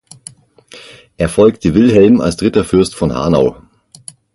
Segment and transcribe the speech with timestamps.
[1.17, 3.57] Er folgte Wilhelm als dritter Fürst von Hanau.